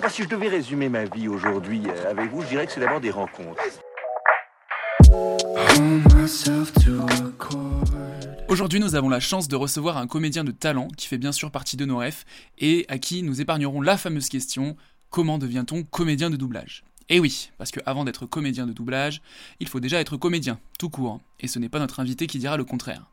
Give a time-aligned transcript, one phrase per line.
[0.00, 2.80] Moi, si je devais résumer ma vie aujourd'hui euh, avec vous, je dirais que c'est
[2.80, 3.60] d'abord des rencontres.
[8.46, 11.50] Aujourd'hui, nous avons la chance de recevoir un comédien de talent qui fait bien sûr
[11.50, 12.24] partie de nos refs
[12.58, 14.76] et à qui nous épargnerons la fameuse question
[15.10, 16.84] comment devient-on comédien de doublage?
[17.08, 19.20] Et oui, parce que avant d'être comédien de doublage,
[19.58, 22.56] il faut déjà être comédien, tout court, et ce n'est pas notre invité qui dira
[22.56, 23.06] le contraire.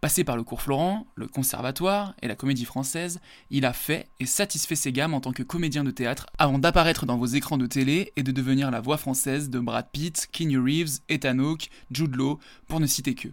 [0.00, 3.20] Passé par le cours Florent, le conservatoire et la comédie française,
[3.50, 7.04] il a fait et satisfait ses gammes en tant que comédien de théâtre avant d'apparaître
[7.04, 10.58] dans vos écrans de télé et de devenir la voix française de Brad Pitt, Keanu
[10.58, 13.28] Reeves, Ethan Hawke, Jude Law, pour ne citer que.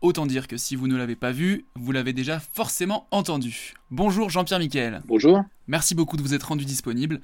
[0.00, 3.74] Autant dire que si vous ne l'avez pas vu, vous l'avez déjà forcément entendu.
[3.92, 5.02] Bonjour Jean-Pierre Miquel.
[5.06, 5.44] Bonjour.
[5.68, 7.20] Merci beaucoup de vous être rendu disponible.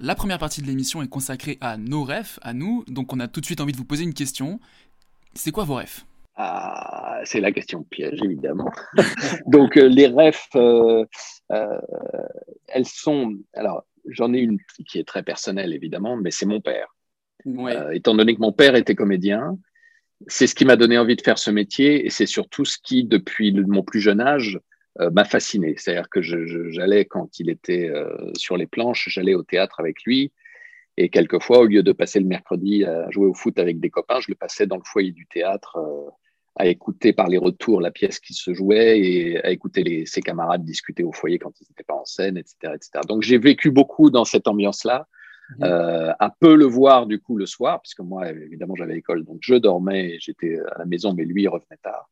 [0.00, 3.28] La première partie de l'émission est consacrée à nos refs, à nous, donc on a
[3.28, 4.60] tout de suite envie de vous poser une question.
[5.34, 6.06] C'est quoi vos refs?
[6.36, 8.70] Ah, c'est la question piège, évidemment.
[9.46, 11.04] Donc, euh, les refs, euh,
[11.52, 11.78] euh,
[12.66, 13.36] elles sont.
[13.52, 16.88] Alors, j'en ai une qui est très personnelle, évidemment, mais c'est mon père.
[17.92, 19.56] étant donné que mon père était comédien,
[20.26, 23.04] c'est ce qui m'a donné envie de faire ce métier et c'est surtout ce qui,
[23.04, 24.58] depuis mon plus jeune âge,
[25.12, 25.74] m'a fasciné.
[25.76, 27.90] C'est-à-dire que j'allais, quand il était
[28.36, 30.32] sur les planches, j'allais au théâtre avec lui.
[30.96, 34.20] Et quelquefois, au lieu de passer le mercredi à jouer au foot avec des copains,
[34.20, 35.78] je le passais dans le foyer du théâtre
[36.56, 40.64] à écouter par les retours la pièce qui se jouait et à écouter ses camarades
[40.64, 42.74] discuter au foyer quand ils n'étaient pas en scène, etc.
[42.74, 42.90] etc.
[43.08, 45.08] Donc j'ai vécu beaucoup dans cette ambiance-là,
[45.58, 45.64] mhm.
[45.64, 49.38] euh, à peu le voir du coup le soir, puisque moi évidemment j'avais école, donc
[49.40, 52.08] je dormais, j'étais à la maison, mais lui il revenait tard.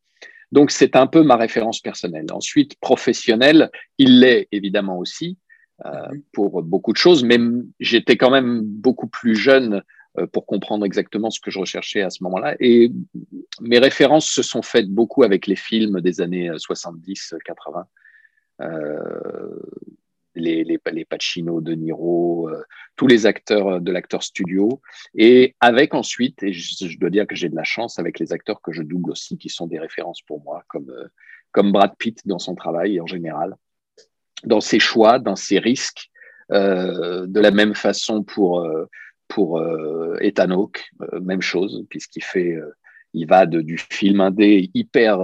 [0.51, 2.27] Donc c'est un peu ma référence personnelle.
[2.31, 5.39] Ensuite, professionnel, il l'est évidemment aussi.
[5.87, 6.23] Euh, mhm.
[6.33, 7.39] pour beaucoup de choses, mais
[7.81, 9.83] j'étais quand même beaucoup plus jeune
[10.33, 12.55] pour comprendre exactement ce que je recherchais à ce moment-là.
[12.61, 12.93] Et
[13.61, 17.85] mes références se sont faites beaucoup avec les films des années 70-80.
[18.61, 19.61] Euh, euh,
[20.35, 22.51] les, les, les, Pacino, De Niro,
[22.97, 24.81] tous les acteurs de l'acteur studio,
[25.15, 28.63] et avec ensuite, et je, dois dire que j'ai de la chance avec les acteurs
[28.63, 30.91] que je double aussi, qui sont des références pour moi, comme,
[31.51, 33.57] comme Brad Pitt dans son travail en général,
[34.45, 36.11] dans ses choix, dans ses risques,
[36.49, 38.67] de la même façon pour
[39.33, 42.77] pour euh, Ethan Hawke, euh, même chose, puisqu'il fait, euh,
[43.15, 45.19] il va de, du film indé hyper,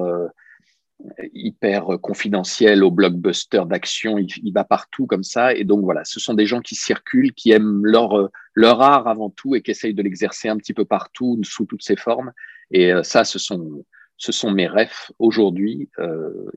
[1.35, 5.55] hyper confidentiel au blockbuster d'action, il, va partout comme ça.
[5.55, 9.31] Et donc voilà, ce sont des gens qui circulent, qui aiment leur, leur art avant
[9.31, 12.33] tout et qui essayent de l'exercer un petit peu partout, sous toutes ses formes.
[12.71, 13.85] Et ça, ce sont,
[14.19, 15.89] ce sont mes rêves aujourd'hui,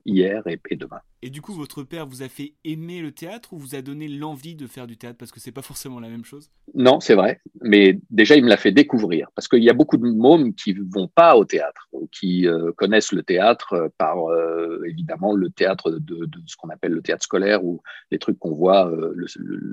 [0.04, 1.00] hier et, et demain.
[1.24, 4.08] Et du coup, votre père vous a fait aimer le théâtre ou vous a donné
[4.08, 6.50] l'envie de faire du théâtre Parce que c'est pas forcément la même chose?
[6.74, 7.40] Non, c'est vrai.
[7.60, 9.28] Mais déjà, il me l'a fait découvrir.
[9.36, 13.12] Parce qu'il y a beaucoup de mômes qui vont pas au théâtre, qui euh, connaissent
[13.12, 17.64] le théâtre euh, par, euh, évidemment, le théâtre de, ce qu'on appelle le théâtre scolaire
[17.64, 18.92] ou les trucs qu'on voit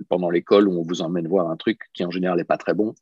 [0.08, 2.76] pendant l'école où on vous emmène voir un truc qui, en général, n'est pas très
[2.76, 2.94] bon.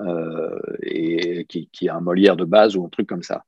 [0.00, 3.44] Euh, et qui, a un Molière de base ou un truc comme ça.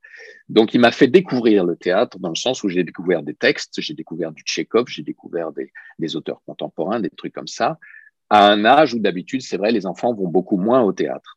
[0.48, 3.80] Donc, il m'a fait découvrir le théâtre dans le sens où j'ai découvert des textes,
[3.80, 7.80] j'ai découvert du Tchékov, j'ai découvert des, auteurs contemporains, des trucs comme ça,
[8.30, 11.36] à un âge où d'habitude, c'est vrai, les enfants vont beaucoup moins au théâtre.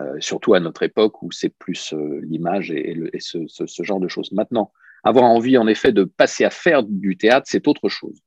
[0.00, 4.32] Euh, surtout à notre époque où c'est plus euh, l'image et, ce, genre de choses.
[4.32, 4.72] Maintenant,
[5.04, 8.20] avoir envie en effet de passer à faire du théâtre, c'est autre chose.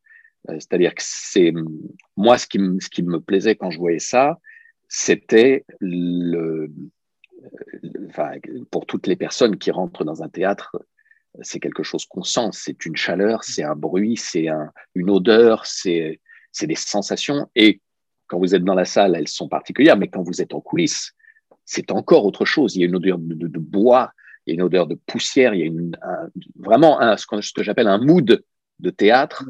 [0.47, 1.53] C'est-à-dire que c'est
[2.15, 4.39] moi ce qui me plaisait quand je voyais ça,
[4.93, 6.69] c'était le,
[8.09, 8.33] enfin,
[8.71, 10.75] pour toutes les personnes qui rentrent dans un théâtre,
[11.43, 15.65] c'est quelque chose qu'on sent, c'est une chaleur, c'est un bruit, c'est un, une odeur,
[15.65, 16.19] c'est
[16.61, 17.49] des sensations.
[17.55, 17.79] Et
[18.27, 21.13] quand vous êtes dans la salle, elles sont particulières, mais quand vous êtes en coulisses,
[21.63, 22.75] c'est encore autre chose.
[22.75, 24.11] Il y a une odeur de, bois,
[24.45, 25.97] il y a une odeur de poussière, il y a une,
[26.59, 28.43] vraiment un, ce que, que j'appelle un mood
[28.79, 29.45] de théâtre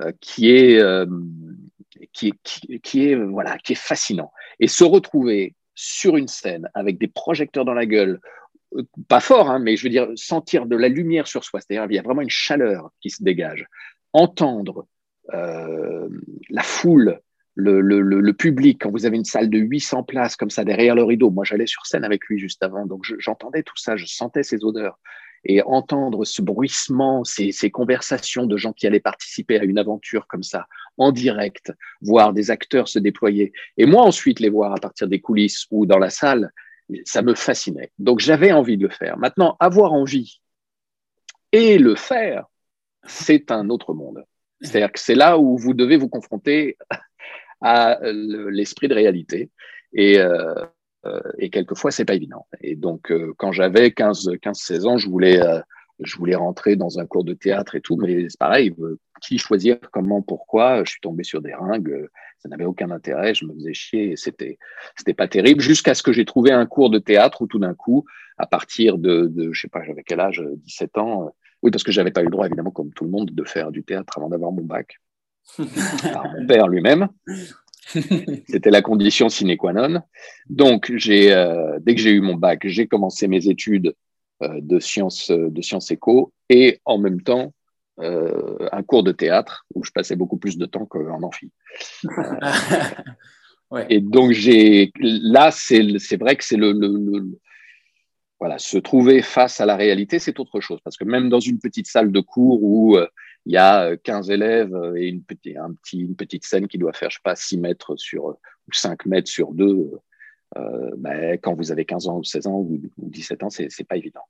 [0.00, 1.04] euh, qui est euh,
[2.12, 2.32] qui,
[3.02, 4.32] est voilà qui est fascinant.
[4.60, 8.20] Et se retrouver sur une scène avec des projecteurs dans la gueule
[8.76, 11.86] euh, pas fort hein, mais je veux dire sentir de la lumière sur soi c'est-à-dire
[11.88, 13.66] il y a vraiment une chaleur qui se dégage.
[14.12, 14.86] Entendre
[15.34, 16.08] euh,
[16.50, 17.20] la foule
[17.58, 20.94] le, le, le, public, quand vous avez une salle de 800 places comme ça derrière
[20.94, 24.06] le rideau, moi j'allais sur scène avec lui juste avant, donc j'entendais tout ça, je
[24.06, 25.00] sentais ces odeurs.
[25.44, 30.42] Et entendre ce bruissement, ces, conversations de gens qui allaient participer à une aventure comme
[30.42, 35.08] ça, en direct, voir des acteurs se déployer, et moi ensuite les voir à partir
[35.08, 36.52] des coulisses ou dans la salle,
[37.04, 37.92] ça me fascinait.
[37.98, 39.18] Donc j'avais envie de le faire.
[39.18, 40.40] Maintenant, avoir envie
[41.52, 42.46] et le faire,
[43.04, 44.24] c'est un autre monde.
[44.60, 46.76] C'est-à-dire que c'est là où vous devez vous confronter
[47.60, 49.50] à l'esprit de réalité.
[49.92, 50.66] Et, euh, euh,
[51.38, 52.46] et quelquefois, c'est pas évident.
[52.60, 55.60] Et donc, euh, quand j'avais 15, 15, 16 ans, je voulais, euh,
[56.00, 58.74] je voulais rentrer dans un cours de théâtre et tout, mais c'est pareil,
[59.20, 62.08] qui choisir, comment, pourquoi, je suis tombé sur des ringues,
[62.38, 64.58] ça n'avait aucun intérêt, je me faisais chier, et c'était,
[64.96, 67.74] c'était pas terrible, jusqu'à ce que j'ai trouvé un cours de théâtre où tout d'un
[67.74, 68.04] coup,
[68.36, 71.90] à partir de, de je sais pas, j'avais quel âge, 17 ans, oui, parce que
[71.90, 74.28] j'avais pas eu le droit, évidemment, comme tout le monde, de faire du théâtre avant
[74.28, 75.00] d'avoir mon bac.
[76.12, 77.08] par mon père lui-même.
[78.48, 80.02] C'était la condition sine qua non.
[80.48, 83.94] Donc, j'ai, euh, dès que j'ai eu mon bac, j'ai commencé mes études
[84.42, 87.52] euh, de sciences de sciences éco et en même temps
[88.00, 91.50] euh, un cours de théâtre où je passais beaucoup plus de temps qu'en amphi.
[93.70, 93.86] ouais.
[93.90, 97.38] Et donc, j'ai là, c'est, c'est vrai que c'est le, le, le,
[98.38, 100.78] voilà, se trouver face à la réalité, c'est autre chose.
[100.84, 102.98] Parce que même dans une petite salle de cours où
[103.46, 107.36] il y a 15 élèves et une, petite, scène qui doit faire, je sais pas,
[107.36, 109.90] 6 mètres sur, ou 5 mètres sur 2,
[110.56, 113.96] euh, ben, quand vous avez 15 ans ou 16 ans ou, 17 ans, c'est pas
[113.96, 114.22] évident.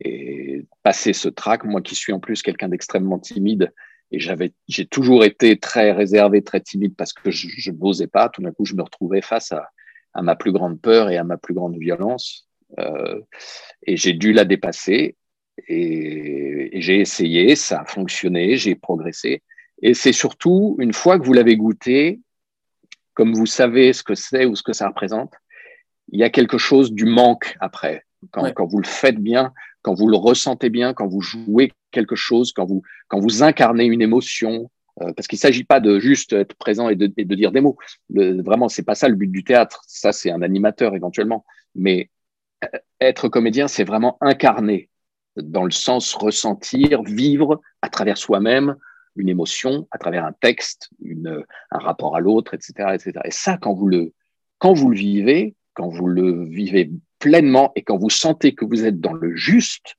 [0.00, 3.72] Et passer ce trac, moi qui suis en plus quelqu'un d'extrêmement timide,
[4.10, 8.28] et j'avais, j'ai toujours été très réservé, très timide parce que je, n'osais pas.
[8.28, 9.70] Tout d'un coup, je me retrouvais face à,
[10.22, 12.48] ma plus grande peur et à ma plus grande violence.
[12.78, 13.20] Euh,
[13.82, 15.16] et j'ai dû la dépasser.
[15.68, 19.42] Et, et j'ai essayé, ça a fonctionné, j'ai progressé.
[19.82, 22.20] Et c'est surtout, une fois que vous l'avez goûté,
[23.14, 25.32] comme vous savez ce que c'est ou ce que ça représente,
[26.12, 28.04] il y a quelque chose du manque après.
[28.30, 29.52] Quand, quand, vous le faites bien,
[29.82, 33.84] quand vous le ressentez bien, quand vous jouez quelque chose, quand vous, quand vous incarnez
[33.84, 37.24] une émotion, euh, parce qu'il ne s'agit pas de juste être présent et de, et
[37.24, 37.76] de dire des mots.
[38.10, 39.82] Le, vraiment, c'est pas ça le but du théâtre.
[39.86, 41.44] Ça, c'est un animateur éventuellement.
[41.74, 42.10] Mais
[42.64, 44.88] euh, être comédien, c'est vraiment incarner
[45.36, 48.76] dans le sens ressentir, vivre à travers soi-même
[49.16, 53.12] une émotion, à travers un texte, une, un rapport à l'autre, etc., etc.
[53.24, 54.12] Et ça, quand vous le,
[54.58, 58.84] quand vous le vivez, quand vous le vivez pleinement et quand vous sentez que vous
[58.84, 59.96] êtes dans le juste,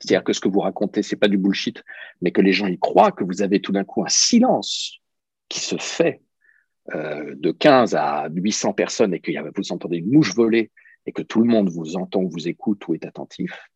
[0.00, 1.82] c'est-à-dire que ce que vous racontez, c'est pas du bullshit,
[2.20, 4.98] mais que les gens y croient, que vous avez tout d'un coup un silence
[5.48, 6.20] qui se fait
[6.94, 10.70] euh, de 15 à 800 personnes et que vous entendez une mouche voler
[11.06, 13.70] et que tout le monde vous entend, vous écoute ou est attentif,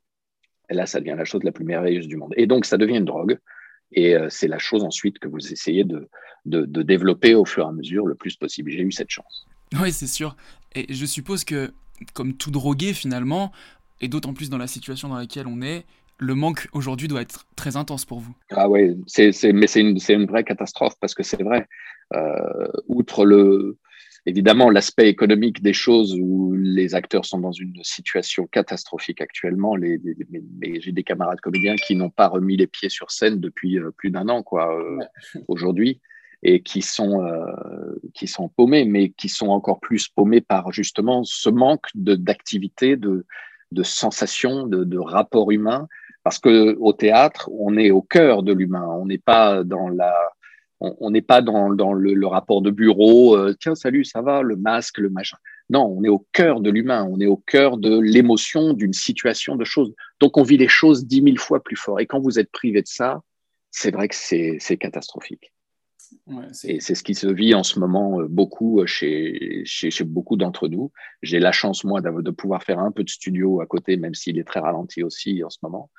[0.75, 2.35] là, ça devient la chose la plus merveilleuse du monde.
[2.37, 3.39] Et donc, ça devient une drogue.
[3.93, 6.09] Et euh, c'est la chose ensuite que vous essayez de,
[6.45, 8.71] de, de, développer au fur et à mesure le plus possible.
[8.71, 9.47] J'ai eu cette chance.
[9.81, 10.37] Oui, c'est sûr.
[10.75, 11.73] Et je suppose que,
[12.13, 13.51] comme tout drogué finalement,
[14.01, 15.85] et d'autant plus dans la situation dans laquelle on est,
[16.19, 18.35] le manque aujourd'hui doit être très intense pour vous.
[18.51, 21.67] Ah oui, mais c'est une, une, vraie catastrophe parce que c'est vrai.
[22.15, 23.79] Euh, outre le,
[24.29, 29.75] évidemment l'aspect économique des choses où les acteurs sont dans une situation catastrophique actuellement.
[29.75, 30.01] Les,
[30.81, 34.11] j'ai des camarades comédiens qui n'ont pas remis les pieds sur scène depuis euh, plus
[34.11, 34.99] d'un an, quoi, euh,
[35.49, 36.01] aujourd'hui,
[36.43, 41.25] et qui sont euh, qui sont paumés, mais qui sont encore plus paumés par justement
[41.25, 43.27] ce manque d'activité, de
[43.71, 45.89] de sensations, de, de rapport humain,
[46.23, 50.15] parce que au théâtre, on est au cœur de l'humain, on n'est pas dans la
[50.81, 54.43] on n'est pas dans, dans le, le, rapport de bureau, euh, tiens, salut, ça va,
[54.43, 55.37] le masque, le machin.
[55.71, 59.57] Non, on est au cœur de l'humain, on est au cœur de l'émotion, d'une situation,
[59.57, 59.93] de choses.
[60.21, 62.01] Donc, on vit les choses dix mille fois plus fort.
[62.01, 63.23] Et quand vous êtes privé de ça,
[63.71, 65.53] c'est vrai que c'est catastrophique.
[66.27, 69.91] Ouais, et c'est ce qui se vit en ce moment euh, beaucoup euh, chez, chez,
[69.91, 70.91] chez beaucoup d'entre nous.
[71.21, 74.39] J'ai la chance, moi, de pouvoir faire un peu de studio à côté, même s'il
[74.39, 75.91] est très ralenti aussi en ce moment.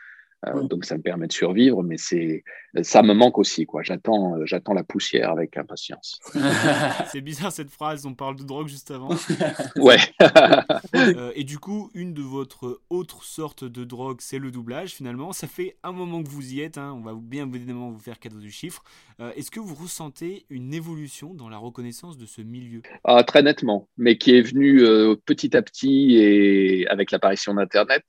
[0.48, 2.43] Euh, donc ça me permet de survivre, mais c'est
[2.81, 3.84] ça me manque aussi quoi.
[3.84, 6.19] J'attends euh, j'attends la poussière avec impatience.
[7.12, 8.05] c'est bizarre cette phrase.
[8.05, 9.10] On parle de drogue juste avant.
[9.75, 9.98] ouais.
[10.96, 14.91] euh, et du coup, une de votre autre sorte de drogue, c'est le doublage.
[14.91, 16.77] Finalement, ça fait un moment que vous y êtes.
[16.77, 16.93] Hein.
[16.96, 18.84] On va bien évidemment vous faire cadeau du chiffre.
[19.19, 22.81] Euh, Est-ce que vous ressentez une évolution dans la reconnaissance de ce milieu?
[23.03, 24.84] Ah, Très nettement, mais qui est venue
[25.25, 28.03] petit à petit et avec l'apparition d'Internet.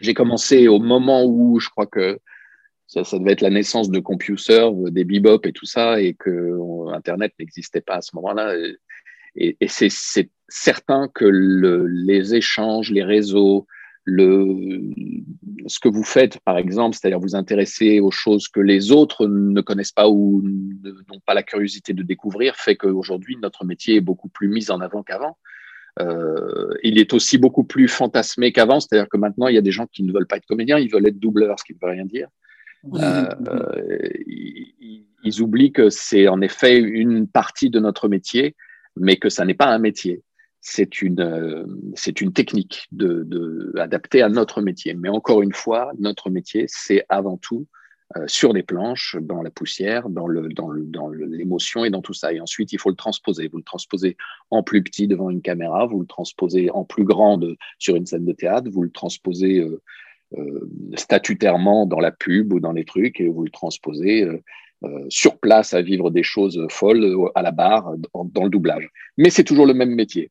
[0.00, 2.18] J'ai commencé au moment où je crois que
[2.86, 6.56] ça, ça, devait être la naissance de CompuServe, des Bebop et tout ça, et que
[6.92, 8.54] Internet n'existait pas à ce moment-là.
[9.34, 9.90] Et, c'est
[10.48, 13.66] certain que le, les échanges, les réseaux,
[14.04, 14.80] le,
[15.66, 19.60] ce que vous faites, par exemple, c'est-à-dire vous intéresser aux choses que les autres ne
[19.60, 24.28] connaissent pas ou n'ont pas la curiosité de découvrir, fait qu'aujourd'hui, notre métier est beaucoup
[24.28, 25.36] plus mis en avant qu'avant.
[25.98, 29.86] Il est aussi beaucoup plus fantasmé qu'avant, c'est-à-dire que maintenant, il y a des gens
[29.86, 32.04] qui ne veulent pas être comédiens, ils veulent être doubleurs, ce qui ne veut rien
[32.04, 32.28] dire.
[34.26, 38.54] Ils, ils, oublient que c'est en effet une partie de notre métier,
[38.96, 40.22] mais que ça n'est pas un métier
[40.68, 44.94] c'est une, euh, c'est une technique de, de, adaptée à notre métier.
[44.94, 47.85] Mais encore une fois, notre métier, c'est avant tout euh,
[48.26, 52.14] sur des planches, dans la poussière, dans, le, dans, le, dans l'émotion et dans tout
[52.14, 52.32] ça.
[52.32, 53.48] Et ensuite, il faut le transposer.
[53.48, 54.16] Vous le transposez
[54.50, 58.24] en plus petit devant une caméra, vous le transposez en plus grande sur une scène
[58.24, 59.82] de théâtre, vous le transposez euh,
[60.38, 64.24] euh statutairement dans la pub ou dans les trucs, et vous le transposez
[64.84, 68.90] euh, sur place à vivre des choses folles à la barre dans le doublage.
[69.16, 70.30] Mais c'est toujours le même métier.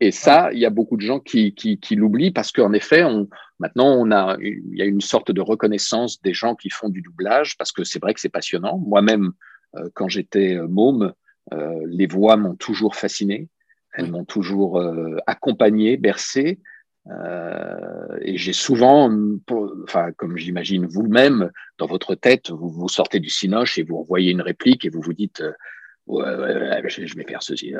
[0.00, 3.04] Et ça, il y a beaucoup de gens qui, qui, qui l'oublient parce qu'en effet,
[3.04, 3.28] on,
[3.58, 7.02] maintenant, on a, il y a une sorte de reconnaissance des gens qui font du
[7.02, 8.78] doublage parce que c'est vrai que c'est passionnant.
[8.78, 9.32] Moi-même,
[9.76, 11.12] euh, quand j'étais euh, môme,
[11.52, 13.48] euh, les voix m'ont toujours fasciné.
[13.92, 16.60] Elles m'ont toujours euh, accompagné, bercé.
[18.22, 19.10] et j'ai souvent,
[19.82, 24.30] enfin, comme j'imagine vous-même, dans votre tête, vous vous sortez du cinoche et vous envoyez
[24.30, 25.42] une réplique et vous vous dites
[26.06, 27.72] ouais, je, vais faire ceci.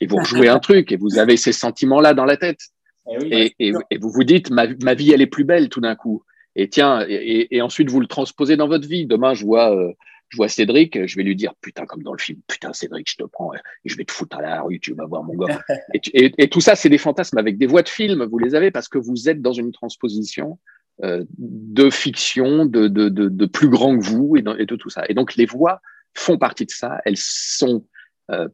[0.00, 2.60] Et vous rejouez un truc et vous avez ces sentiments-là dans la tête.
[3.06, 6.22] Eh et, vous vous dites, ma, vie, elle est plus belle tout d'un coup.
[6.56, 9.06] Et tiens, et, ensuite vous le transposez dans votre vie.
[9.06, 9.92] Demain, je vois, euh,
[10.28, 13.16] je vois Cédric, je vais lui dire, putain, comme dans le film, putain, Cédric, je
[13.16, 15.60] te prends, et je vais te foutre à la rue, tu vas voir mon gars.
[15.94, 18.88] et, tout ça, c'est des fantasmes avec des voix de film, vous les avez parce
[18.88, 20.58] que vous êtes dans une transposition
[21.02, 25.04] euh, de fiction, de, de, de, plus grand que vous et, et de tout ça.
[25.08, 25.80] Et donc, les voix,
[26.14, 27.00] font partie de ça.
[27.04, 27.84] Elles sont
[28.30, 28.48] euh,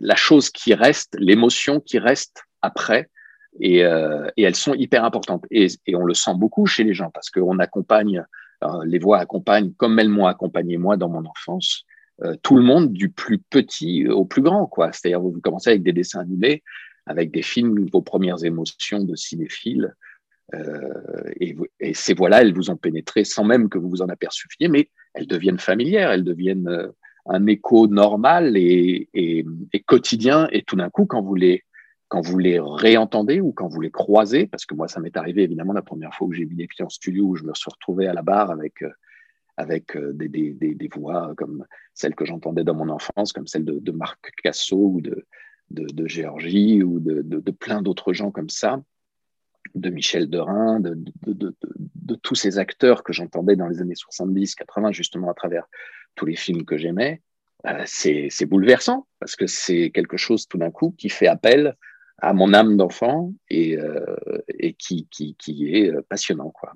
[0.00, 3.08] la chose qui reste, l'émotion qui reste après.
[3.60, 5.44] Et, euh, elles sont hyper importantes.
[5.50, 8.24] Et, on le sent beaucoup chez les gens parce qu'on accompagne,
[8.64, 11.84] euh, les voix accompagnent, comme elles m'ont accompagné moi dans mon enfance,
[12.42, 14.66] tout le monde du plus petit au plus grand.
[14.66, 14.90] quoi.
[14.90, 16.62] C'est-à-dire, vous commencez avec des dessins animés,
[17.04, 19.94] avec des films, vos premières émotions de cinéphile.
[20.54, 24.68] Euh, et, ces voix-là, elles vous ont pénétré sans même que vous vous en aperceviez,
[24.68, 26.88] mais elles deviennent familières, elles deviennent euh,
[27.26, 29.08] un écho normal et,
[29.86, 30.48] quotidien.
[30.52, 31.62] Et tout d'un coup, quand vous les
[32.08, 35.42] quand vous les réentendez ou quand vous les croisez, parce que moi, ça m'est arrivé
[35.42, 37.68] évidemment la première fois que j'ai vu des pieds en studio où je me suis
[37.68, 38.90] retrouvé à la barre avec euh,
[39.56, 43.78] avec des, des, des, voix comme celles que j'entendais dans mon enfance, comme celle de,
[43.78, 45.26] de Marc Casso ou de,
[45.70, 48.82] de, de Géorgie ou de, de plein d'autres gens comme ça
[49.76, 51.56] de Michel Derain, de, de, de,
[51.94, 55.66] de tous ces acteurs que j'entendais dans les années 70, 80, justement à travers
[56.14, 57.20] tous les films que j'aimais,
[57.66, 61.76] euh, c'est bouleversant parce que c'est quelque chose tout d'un coup qui fait appel
[62.18, 64.16] à mon âme d'enfant et, euh,
[64.58, 66.50] et qui, qui, qui, est euh, passionnant.
[66.50, 66.72] Quoi.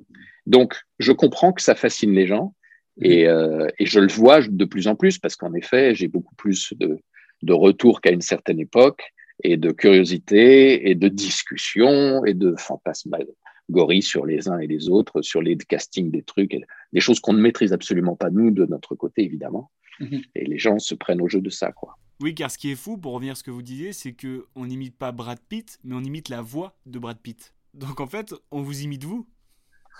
[0.47, 2.55] Donc, je comprends que ça fascine les gens
[3.01, 6.35] et, euh, et je le vois de plus en plus parce qu'en effet, j'ai beaucoup
[6.35, 6.99] plus de,
[7.43, 9.03] de retours qu'à une certaine époque
[9.43, 15.23] et de curiosité et de discussion et de fantasmagorie sur les uns et les autres,
[15.23, 16.57] sur les castings des trucs,
[16.93, 19.71] des choses qu'on ne maîtrise absolument pas nous de notre côté évidemment.
[20.01, 20.23] Mhm.
[20.35, 21.97] Et les gens se prennent au jeu de ça, quoi.
[22.21, 24.45] Oui, car ce qui est fou, pour revenir à ce que vous disiez, c'est que
[24.55, 27.55] on n'imite pas Brad Pitt, mais on imite la voix de Brad Pitt.
[27.73, 29.27] Donc en fait, on vous imite vous.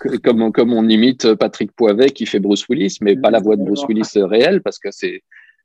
[0.23, 3.63] Comme, comme on imite Patrick Poivet qui fait Bruce Willis, mais pas la voix de
[3.63, 5.21] Bruce Willis réelle, parce que c'est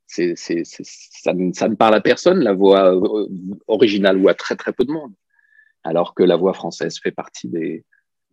[0.06, 3.28] c'est, c'est, ça, ne, ça, ne, parle à personne, la voix euh,
[3.66, 5.12] originale, ou à très très peu de monde.
[5.82, 7.84] Alors que la voix française fait partie des,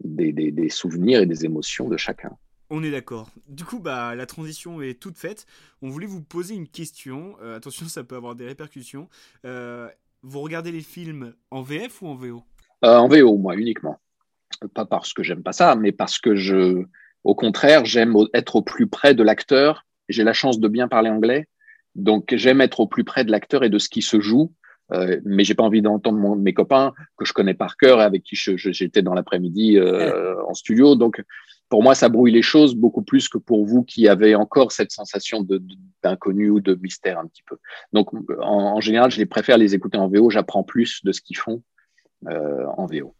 [0.03, 2.31] des, des, des souvenirs et des émotions de chacun.
[2.69, 3.29] On est d'accord.
[3.47, 5.45] Du coup, bah, la transition est toute faite.
[5.81, 7.35] On voulait vous poser une question.
[7.41, 9.09] Euh, attention, ça peut avoir des répercussions.
[9.45, 9.87] Euh,
[10.23, 12.43] vous regardez les films en VF ou en VO
[12.81, 13.99] En VO, moi, uniquement.
[14.73, 16.83] Pas parce que j'aime pas ça, mais parce que je,
[17.23, 19.85] au contraire, j'aime être au plus près de l'acteur.
[20.09, 21.47] J'ai la chance de bien parler anglais.
[21.95, 24.51] Donc j'aime être au plus près de l'acteur et de ce qui se joue,
[24.91, 28.23] euh, mais j'ai pas envie d'entendre mes copains que je connais par cœur et avec
[28.23, 30.95] qui j'étais dans l'après-midi euh, en studio.
[30.95, 31.23] Donc
[31.69, 34.91] pour moi, ça brouille les choses beaucoup plus que pour vous qui avez encore cette
[34.91, 35.45] sensation
[36.03, 37.57] d'inconnu ou de mystère un petit peu.
[37.93, 38.09] Donc
[38.39, 40.29] en, général, je les préfère les écouter en VO.
[40.29, 41.63] J'apprends plus de ce qu'ils font
[42.27, 43.15] euh, en VO.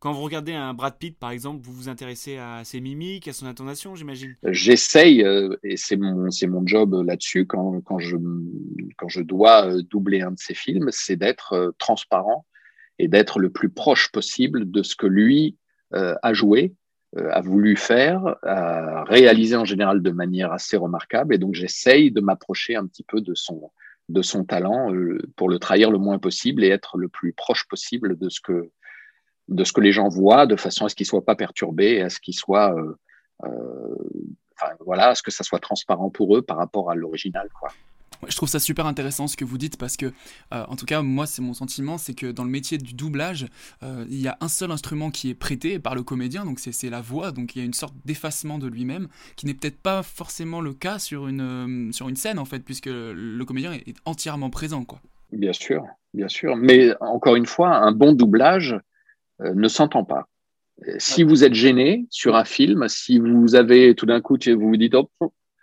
[0.00, 3.32] Quand vous regardez un Brad Pitt, par exemple, vous vous intéressez à ses mimiques, à
[3.32, 8.16] son intonation, j'imagine J'essaye, euh, et c'est mon, mon job là-dessus, quand, quand, je,
[8.96, 12.46] quand je dois euh, doubler un de ses films, c'est d'être euh, transparent
[13.00, 15.56] et d'être le plus proche possible de ce que lui
[15.90, 16.74] a joué,
[17.16, 21.34] a voulu faire, a réalisé en général de manière assez remarquable.
[21.34, 23.70] Et donc, j'essaye de m'approcher un petit peu de son,
[24.08, 24.92] de son talent
[25.36, 28.70] pour le trahir le moins possible et être le plus proche possible de ce que
[29.48, 32.10] de ce que les gens voient, de façon à ce qu'ils soient pas perturbés, à
[32.10, 32.98] ce qu'ils soient, euh,
[33.44, 33.48] euh,
[34.54, 37.70] enfin, voilà, à ce que ça soit transparent pour eux par rapport à l'original, quoi.
[38.26, 40.06] je trouve ça super intéressant ce que vous dites parce que,
[40.52, 43.46] euh, en tout cas, moi, c'est mon sentiment, c'est que dans le métier du doublage,
[43.82, 46.90] euh, il y a un seul instrument qui est prêté par le comédien, donc c'est
[46.90, 50.02] la voix, donc il y a une sorte d'effacement de lui-même qui n'est peut-être pas
[50.02, 54.50] forcément le cas sur une, sur une scène en fait, puisque le, comédien est, entièrement
[54.50, 55.00] présent, quoi.
[55.32, 58.74] Bien sûr, bien sûr, mais encore une fois, un bon doublage
[59.40, 60.28] ne s'entend pas.
[60.98, 64.76] Si vous êtes gêné sur un film, si vous avez tout d'un coup, vous vous
[64.76, 65.10] dites, oh,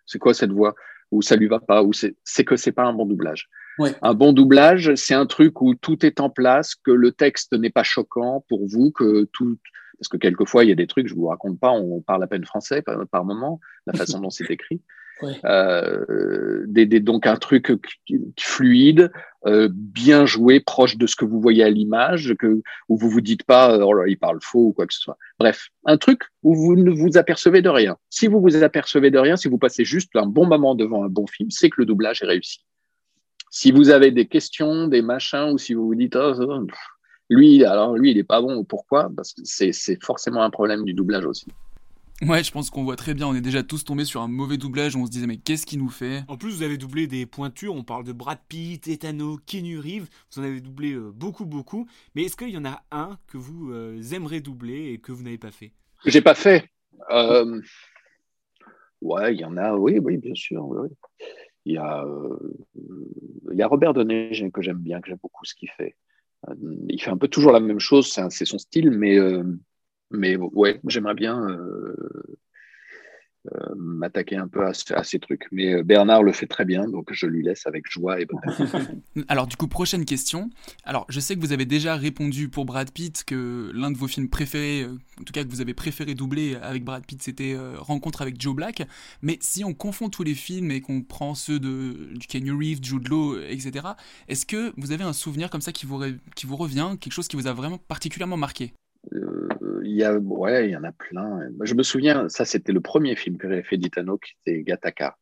[0.06, 0.76] c'est quoi cette voix?
[1.12, 3.50] Ou ça lui va pas Ou c'est que c'est pas un bon doublage.
[4.02, 7.70] Un bon doublage, c'est un truc où tout est en place, que le texte n'est
[7.70, 9.58] pas choquant pour vous, que tout.
[10.00, 12.28] Parce que quelquefois, il y a des trucs, je vous raconte pas, on parle à
[12.28, 14.82] peine français par, par moment, la façon dont c'est écrit.
[15.46, 17.72] Euh, des, donc un truc
[18.40, 19.12] fluide,
[19.46, 22.36] euh, bien joué, proche de ce que vous voyez à l'image,
[22.90, 25.18] où vous vous dites pas oh là, il parle faux ou quoi que ce soit.
[25.40, 27.98] Bref, un truc où vous ne vous apercevez de rien.
[28.10, 31.10] Si vous vous apercevez de rien, si vous passez juste un bon moment devant un
[31.10, 32.66] bon film, c'est que le doublage est réussi.
[33.50, 36.34] Si vous avez des questions, des machins, ou si vous vous dites oh,
[37.30, 40.84] lui, alors lui, il est pas bon ou pourquoi, parce que c'est forcément un problème
[40.84, 41.48] du doublage aussi.
[42.22, 43.28] Ouais, je pense qu'on voit très bien.
[43.28, 44.96] On est déjà tous tombés sur un mauvais doublage.
[44.96, 46.24] Où on se disait, mais qu'est-ce qu'il nous fait?
[46.30, 47.76] En plus, vous avez doublé des pointures.
[47.76, 50.08] On parle de Brad Pitt, Etano, Keanu Reeves.
[50.32, 51.88] Vous en avez doublé euh, beaucoup, beaucoup.
[52.16, 55.24] Mais est-ce qu'il y en a un que vous euh, aimeriez doubler et que vous
[55.24, 55.74] n'avez pas fait?
[56.04, 56.70] Que j'ai pas fait
[57.12, 57.62] euh,
[59.02, 59.76] Ouais, il y en a.
[59.76, 60.88] Oui, oui, bien sûr.
[61.66, 62.06] Il y a,
[63.52, 65.96] il y a Robert Donet que j'aime bien, que j'aime beaucoup ce qu'il fait.
[66.88, 68.18] Il fait un peu toujours la même chose.
[68.30, 69.18] C'est son style, mais
[70.12, 71.96] mais ouais, j'aimerais bien euh,
[73.54, 75.48] euh, m'attaquer un peu à, ces trucs.
[75.52, 78.72] Mais euh, Bernard le fait très bien, donc je lui laisse avec joie et bonheur.
[79.28, 80.50] Alors du coup, prochaine question.
[80.84, 84.08] Alors je sais que vous avez déjà répondu pour Brad Pitt que l'un de vos
[84.08, 88.22] films préférés, en tout cas que vous avez préféré doubler avec Brad Pitt, c'était Rencontre
[88.22, 88.84] avec Joe Black.
[89.22, 92.84] Mais si on confond tous les films et qu'on prend ceux de du Kenny Reeves,
[92.84, 93.88] Jude Law, etc.,
[94.28, 96.02] est-ce que vous avez un souvenir comme ça qui vous,
[96.36, 98.74] qui vous revient, quelque chose qui vous a vraiment particulièrement marqué?
[99.86, 101.48] Il y a, ouais, il y en a plein.
[101.62, 105.18] Je me souviens, ça c'était le premier film que j'avais fait d'Itano, qui était Gataka.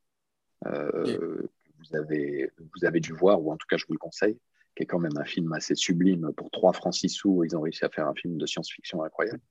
[0.65, 1.47] Euh,
[1.79, 4.37] vous, avez, vous avez dû voir, ou en tout cas je vous le conseille,
[4.75, 6.31] qui est quand même un film assez sublime.
[6.37, 9.41] Pour 3 francs 6 sous, ils ont réussi à faire un film de science-fiction incroyable.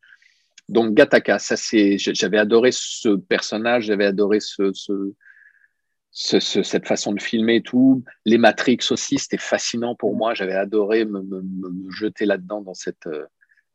[0.68, 7.20] Donc Gataka, ça c'est, j'avais adoré ce personnage, j'avais adoré ce, ce, cette façon de
[7.20, 8.02] filmer et tout.
[8.24, 10.32] Les Matrix aussi, c'était fascinant pour moi.
[10.32, 13.06] J'avais adoré me, me, me jeter là-dedans dans cette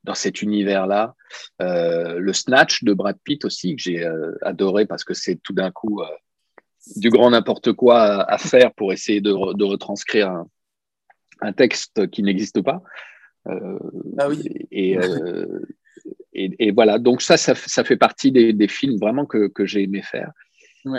[0.03, 1.15] dans cet univers-là.
[1.61, 5.53] Euh, le Snatch de Brad Pitt aussi, que j'ai euh, adoré parce que c'est tout
[5.53, 6.05] d'un coup euh,
[6.95, 10.43] du grand n'importe quoi à, faire pour essayer de, retranscrire
[11.41, 12.81] un, texte qui n'existe pas.
[13.45, 14.41] ah oui.
[14.71, 14.97] Et,
[16.33, 20.31] et, voilà, donc ça, ça, fait partie des, films vraiment que, que j'ai aimé faire.
[20.85, 20.91] il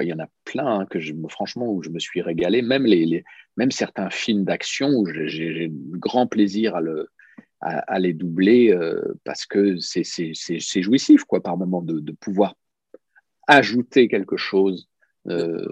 [0.00, 3.24] y en a plein hein, que je, franchement où je me suis régalé, même les
[3.56, 7.08] même certains films d'action j'ai grand plaisir à, le,
[7.64, 12.54] à, les doubler euh, parce que c'est jouissif, quoi, par moment, de, pouvoir
[13.46, 14.88] ajouter quelque chose
[15.28, 15.66] euh,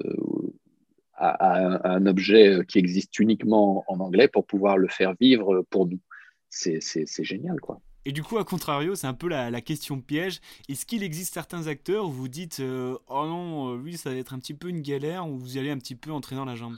[1.14, 6.00] à, un, objet qui existe uniquement en anglais pour pouvoir le faire vivre pour nous.
[6.48, 6.80] C'est
[7.24, 7.80] génial, quoi.
[8.04, 10.40] Et du coup, à contrario, c'est un peu la, question piège.
[10.68, 14.34] Est-ce qu'il existe certains acteurs où vous dites euh, Oh non, lui, ça va être
[14.34, 16.56] un petit peu une galère, ou vous y allez un petit peu entrer dans la
[16.56, 16.76] jambe?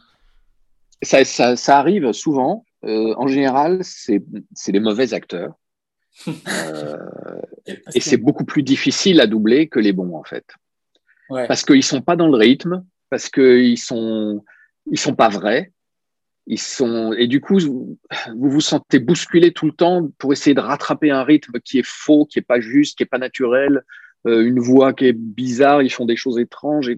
[1.02, 2.64] Ça, ça, ça, arrive souvent.
[2.84, 4.22] Euh, en général, c'est
[4.68, 5.54] des mauvais acteurs.
[6.48, 6.96] Euh,
[7.92, 10.44] et c'est beaucoup plus difficile à doubler que les bons, en fait.
[11.28, 11.48] Ouais.
[11.48, 14.44] Parce qu'ils sont pas dans le rythme, parce qu'ils sont,
[14.90, 15.72] ils sont pas vrais.
[16.46, 17.98] Ils sont, et du coup, vous
[18.36, 22.26] vous sentez bousculé tout le temps pour essayer de rattraper un rythme qui est faux,
[22.26, 23.82] qui est pas juste, qui est pas naturel,
[24.26, 26.90] une voix qui est bizarre, ils font des choses étranges.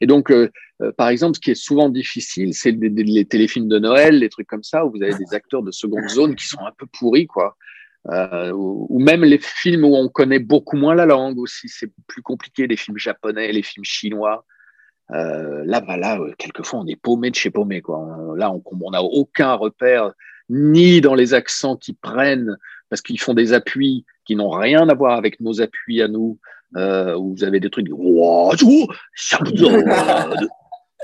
[0.00, 0.50] Et, donc, euh,
[0.82, 4.46] euh, par exemple, ce qui est souvent difficile, c'est les téléfilms de Noël, les trucs
[4.46, 7.26] comme ça, où vous avez des acteurs de seconde zone qui sont un peu pourris,
[7.26, 7.56] quoi.
[8.06, 12.66] ou, même les films où on connaît beaucoup moins la langue aussi, c'est plus compliqué,
[12.66, 14.44] les films japonais, les films chinois.
[15.08, 17.80] là, bah là, quelquefois, on est paumé de chez paumé.
[17.80, 18.34] Quoi.
[18.36, 20.12] là, on n'a aucun repère,
[20.50, 22.58] ni dans les accents qu'ils prennent,
[22.90, 26.38] parce qu'ils font des appuis qui n'ont rien à voir avec nos appuis à nous,
[26.76, 27.88] euh, où vous avez des trucs.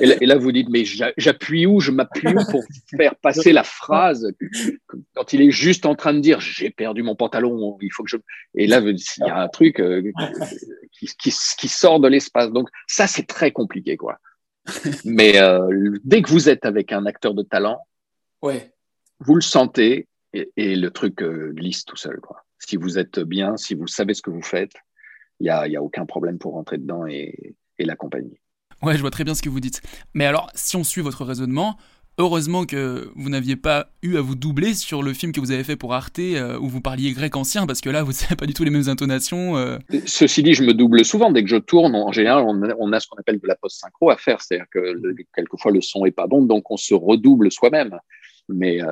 [0.00, 1.80] Et là, vous dites, mais j'appuie où?
[1.80, 2.62] Je m'appuie où pour
[2.96, 4.32] faire passer la phrase
[5.14, 8.10] quand il est juste en train de dire j'ai perdu mon pantalon, il faut que
[8.10, 8.16] je.
[8.54, 10.02] Et là, il y a un truc euh,
[10.92, 12.50] qui, qui, sort de l'espace.
[12.50, 14.18] Donc, ça, c'est très compliqué, quoi.
[15.04, 17.78] Mais euh, dès que vous êtes avec un acteur de talent,
[18.42, 18.72] ouais.
[19.18, 22.44] vous le sentez et, et le truc glisse tout seul, quoi.
[22.58, 24.74] Si vous êtes bien, si vous savez ce que vous faites,
[25.40, 28.40] il n'y a, y a, aucun problème pour rentrer dedans et, et l'accompagner.
[28.82, 29.82] Ouais, je vois très bien ce que vous dites.
[30.14, 31.76] Mais alors, si on suit votre raisonnement,
[32.18, 35.64] heureusement que vous n'aviez pas eu à vous doubler sur le film que vous avez
[35.64, 38.46] fait pour Arte euh, où vous parliez grec ancien, parce que là, vous n'avez pas
[38.46, 39.56] du tout les mêmes intonations.
[39.56, 39.78] Euh.
[40.06, 41.30] Ceci dit, je me double souvent.
[41.30, 44.16] Dès que je tourne, en général, on a, ce qu'on appelle de la post-synchro à
[44.16, 44.40] faire.
[44.40, 44.94] C'est-à-dire que
[45.34, 47.98] quelquefois, le son est pas bon, donc on se redouble soi-même.
[48.48, 48.88] Mais euh,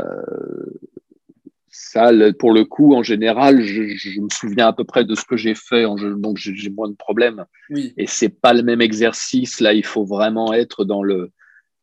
[1.81, 5.37] ça, pour le coup, en général, je, me souviens à peu près de ce que
[5.37, 7.45] j'ai fait, donc j'ai moins de problèmes.
[7.71, 7.95] Oui.
[7.97, 9.61] Et c'est pas le même exercice.
[9.61, 11.31] Là, il faut vraiment être dans le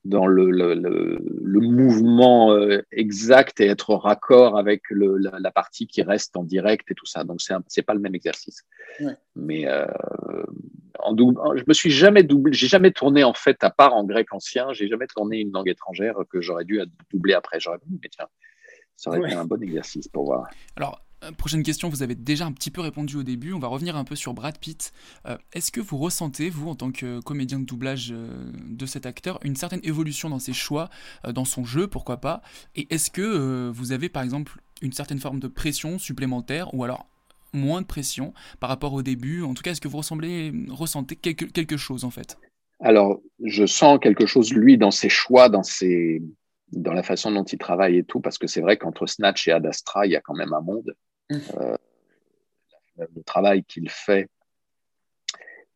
[0.03, 6.03] dans le, le, le, mouvement euh, exact et être raccord avec la, la, partie qui
[6.03, 7.23] reste en direct et tout ça.
[7.23, 8.61] Donc, c'est n'est pas le même exercice.
[8.99, 9.15] Ouais.
[9.35, 9.87] Mais euh,
[10.99, 14.03] en double, je me suis jamais doublé, j'ai jamais tourné en fait, à part en
[14.03, 16.79] grec ancien, j'ai jamais tourné une langue étrangère que j'aurais dû
[17.11, 17.59] doubler après.
[17.59, 18.27] J'aurais mais tiens,
[18.95, 20.47] ça aurait été un bon exercice pour voir.
[20.75, 23.67] Alors, euh, prochaine question, vous avez déjà un petit peu répondu au début, on va
[23.67, 24.93] revenir un peu sur Brad Pitt.
[25.27, 29.05] Euh, est-ce que vous ressentez, vous, en tant que comédien de doublage euh, de cet
[29.05, 30.89] acteur, une certaine évolution dans ses choix,
[31.27, 32.41] dans son jeu, pourquoi pas?
[32.75, 37.07] Et est-ce que vous avez, par exemple, une certaine forme de pression supplémentaire, ou alors
[37.53, 39.43] moins de pression par rapport au début?
[39.43, 42.37] En tout cas, est-ce que vous ressemblez, ressentez quelque, quelque chose, en fait?
[42.79, 46.21] Alors, je sens quelque chose, lui, dans ses choix, dans ses
[46.71, 49.51] dans la façon dont il travaille et tout, parce que c'est vrai qu'entre Snatch et
[49.51, 50.95] Ad Astra, il y a quand même un monde.
[51.29, 51.37] Mmh.
[51.59, 51.77] Euh,
[52.97, 54.29] le travail qu'il fait,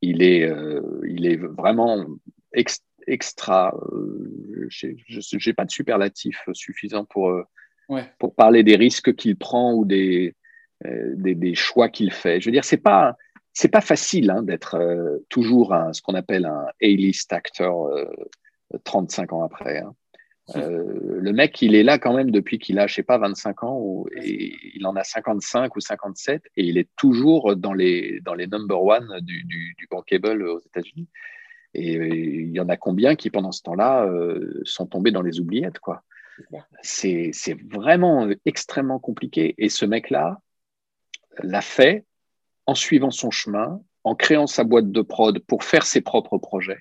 [0.02, 2.06] il est, euh, il est vraiment
[2.54, 3.76] extra.
[3.92, 7.42] Euh, je n'ai pas de superlatif suffisant pour,
[8.20, 10.36] pour parler des risques qu'il prend ou des,
[10.86, 12.40] des, des choix qu'il fait.
[12.40, 13.18] Je veux dire, c'est pas
[13.52, 14.78] c'est pas facile hein, d'être
[15.28, 17.90] toujours un, ce qu'on appelle un A-list actor
[18.86, 19.80] 35 ans après.
[19.80, 19.96] Hein.
[20.56, 20.84] Euh,
[21.20, 24.06] le mec, il est là quand même depuis qu'il a, je sais pas, 25 ans,
[24.16, 28.48] et il en a 55 ou 57, et il est toujours dans les, dans les
[28.48, 31.08] number one du, du, bankable aux États-Unis.
[31.74, 35.40] Et il y en a combien qui, pendant ce temps-là, euh, sont tombés dans les
[35.40, 36.04] oubliettes, quoi?
[36.82, 37.34] C'est
[37.70, 39.56] vraiment extrêmement compliqué.
[39.58, 40.40] Et ce mec-là
[41.44, 42.06] l'a fait
[42.66, 46.80] en suivant son chemin, en créant sa boîte de prod pour faire ses propres projets.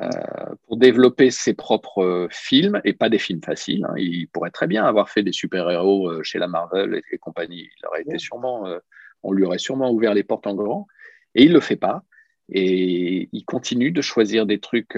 [0.00, 3.84] Euh, pour développer ses propres films, et pas des films faciles.
[3.84, 3.94] Hein.
[3.96, 7.68] Il pourrait très bien avoir fait des super-héros euh, chez la Marvel et, compagnie.
[7.78, 8.78] Il aurait été sûrement, euh,
[9.24, 10.86] on lui aurait sûrement ouvert les portes en grand,
[11.34, 12.04] et il le fait pas.
[12.50, 14.96] Et il continue de choisir des trucs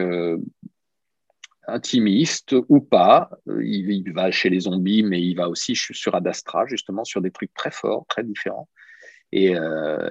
[1.67, 3.31] intimistes ou pas.
[3.47, 7.31] Il, il, va chez les zombies, mais il va aussi sur Adastra, justement, sur des
[7.31, 8.69] trucs très forts, très différents.
[9.33, 9.55] Et,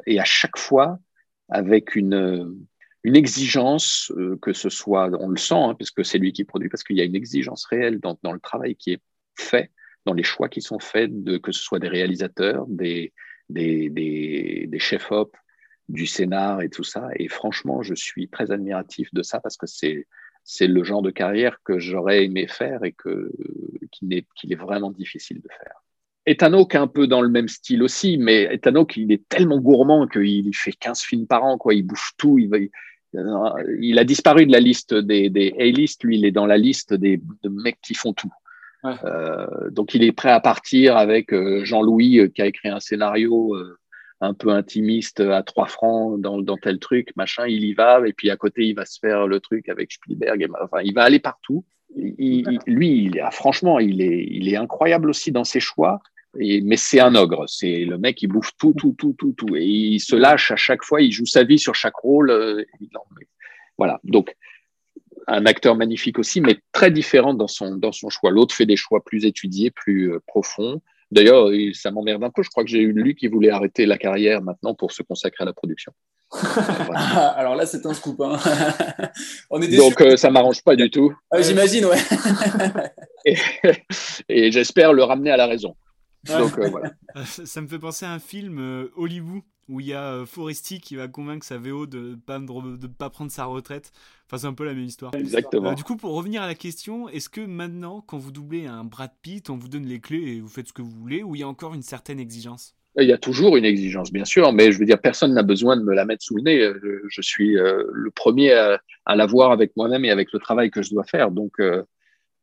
[0.05, 0.99] et à chaque fois,
[1.47, 2.67] avec une
[3.03, 6.69] une exigence, euh, que ce soit, on le sent, hein, parce c'est lui qui produit,
[6.69, 9.01] parce qu'il y a une exigence réelle dans, le travail qui est
[9.35, 9.71] fait,
[10.05, 13.13] dans les choix qui sont faits, que ce soit des réalisateurs, des,
[14.77, 15.35] chefs-op,
[15.87, 17.09] du scénar et tout ça.
[17.15, 21.57] Et franchement, je suis très admiratif de ça parce que c'est le genre de carrière
[21.63, 23.31] que j'aurais aimé faire et que
[24.11, 25.81] est, qu'il est vraiment difficile de faire.
[26.29, 30.55] Est un peu dans le même style aussi, mais Etano il est tellement gourmand qu'il
[30.55, 31.73] fait 15 films par an, quoi.
[31.73, 32.57] Il bouffe tout, il, va,
[33.79, 36.93] il a disparu de la liste des, des A-list, lui, il est dans la liste
[36.93, 38.31] des de mecs qui font tout.
[38.85, 42.79] Euh, donc il est prêt à partir avec euh, Jean-Louis euh, qui a écrit un
[42.79, 43.57] scénario
[44.21, 48.13] un peu intimiste à trois francs dans, dans, tel truc, machin, il y va, et
[48.13, 51.19] puis à côté il va se faire le truc avec Spielberg, enfin il va aller
[51.19, 51.65] partout.
[51.95, 56.01] Il, lui, il, franchement, il est, il est incroyable aussi dans ses choix
[56.35, 57.45] mais c'est un ogre.
[57.47, 59.55] C'est le mec, il bouffe tout, tout, tout, tout, tout.
[59.55, 61.01] Et il se lâche à chaque fois.
[61.01, 62.29] Il joue sa vie sur chaque rôle.
[62.29, 62.63] Euh,
[63.77, 63.99] voilà.
[64.03, 64.35] Donc,
[65.27, 68.31] un acteur magnifique aussi, mais très différent dans son, dans son choix.
[68.31, 70.81] L'autre fait des choix plus étudiés, plus euh, profonds.
[71.11, 72.43] D'ailleurs, ça m'emmerde un peu.
[72.43, 75.41] Je crois que j'ai eu lui qui voulait arrêter la carrière maintenant pour se consacrer
[75.41, 75.91] à la production.
[77.35, 78.21] Alors là, c'est un scoop.
[78.21, 78.37] Hein.
[79.49, 81.11] On est Donc, euh, ça m'arrange pas du tout.
[81.31, 81.97] Ah, j'imagine, ouais.
[84.29, 85.75] et j'espère le ramener à la raison.
[86.25, 86.93] Donc, euh, voilà.
[87.25, 90.79] Ça me fait penser à un film euh, Hollywood où il y a euh, Foresti
[90.81, 93.91] qui va convaincre sa VO de ne pas, de pas prendre sa retraite.
[94.25, 95.13] Enfin, c'est un peu la même histoire.
[95.13, 95.73] Exactement.
[95.73, 99.11] du coup, pour revenir à la question, est-ce que maintenant, quand vous doublez un Brad
[99.21, 101.39] Pitt, on vous donne les clés et vous faites ce que vous voulez, ou il
[101.39, 102.75] y a encore une certaine exigence?
[102.99, 105.77] Il y a toujours une exigence, bien sûr, mais je veux dire, personne n'a besoin
[105.77, 106.73] de me la mettre sous le nez.
[107.07, 110.89] Je, suis le premier à, à l'avoir avec moi-même et avec le travail que je
[110.89, 111.29] dois faire.
[111.29, 111.61] Donc,